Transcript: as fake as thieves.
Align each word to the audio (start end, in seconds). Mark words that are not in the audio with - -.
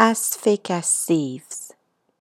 as 0.00 0.34
fake 0.34 0.68
as 0.68 0.90
thieves. 1.04 1.69